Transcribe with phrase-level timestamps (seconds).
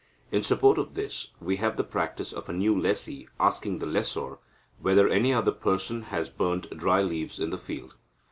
[0.31, 4.39] In support of this, we have the practice of a new lessee asking the lessor
[4.79, 7.93] whether any other person has burnt dry leaves in the field.